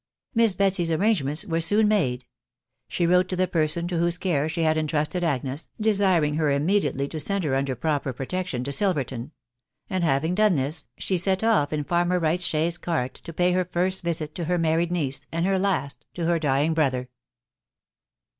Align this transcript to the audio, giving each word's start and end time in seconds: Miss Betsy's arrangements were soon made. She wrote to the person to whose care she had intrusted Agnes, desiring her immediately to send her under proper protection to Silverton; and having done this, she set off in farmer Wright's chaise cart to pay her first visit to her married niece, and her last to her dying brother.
Miss 0.33 0.55
Betsy's 0.55 0.89
arrangements 0.89 1.45
were 1.45 1.61
soon 1.61 1.87
made. 1.87 2.25
She 2.87 3.05
wrote 3.05 3.29
to 3.29 3.35
the 3.35 3.47
person 3.47 3.87
to 3.87 3.99
whose 3.99 4.17
care 4.17 4.49
she 4.49 4.63
had 4.63 4.75
intrusted 4.75 5.23
Agnes, 5.23 5.69
desiring 5.79 6.37
her 6.37 6.49
immediately 6.49 7.07
to 7.09 7.19
send 7.19 7.43
her 7.43 7.53
under 7.53 7.75
proper 7.75 8.11
protection 8.11 8.63
to 8.63 8.71
Silverton; 8.71 9.31
and 9.91 10.03
having 10.03 10.33
done 10.33 10.55
this, 10.55 10.87
she 10.97 11.19
set 11.19 11.43
off 11.43 11.71
in 11.71 11.83
farmer 11.83 12.17
Wright's 12.19 12.45
chaise 12.45 12.79
cart 12.79 13.13
to 13.13 13.31
pay 13.31 13.51
her 13.51 13.63
first 13.71 14.03
visit 14.03 14.33
to 14.33 14.45
her 14.45 14.57
married 14.57 14.91
niece, 14.91 15.27
and 15.31 15.45
her 15.45 15.59
last 15.59 16.03
to 16.15 16.25
her 16.25 16.39
dying 16.39 16.73
brother. 16.73 17.07